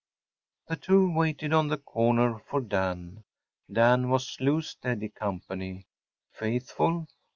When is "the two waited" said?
0.67-1.53